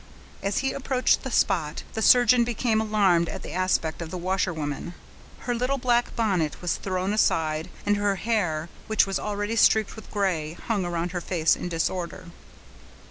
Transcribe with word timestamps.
As 0.41 0.57
he 0.65 0.71
approached 0.73 1.21
the 1.21 1.29
spot, 1.29 1.83
the 1.93 2.01
surgeon 2.01 2.43
became 2.43 2.81
alarmed 2.81 3.29
at 3.29 3.43
the 3.43 3.51
aspect 3.53 4.01
of 4.01 4.09
the 4.09 4.17
washerwoman. 4.17 4.95
Her 5.41 5.53
little 5.53 5.77
black 5.77 6.15
bonnet 6.15 6.59
was 6.59 6.77
thrown 6.77 7.13
aside, 7.13 7.69
and 7.85 7.97
her 7.97 8.15
hair, 8.15 8.67
which 8.87 9.05
was 9.05 9.19
already 9.19 9.55
streaked 9.55 9.95
with 9.95 10.09
gray, 10.09 10.53
hung 10.53 10.85
around 10.85 11.11
her 11.11 11.21
face 11.21 11.55
in 11.55 11.69
disorder. 11.69 12.25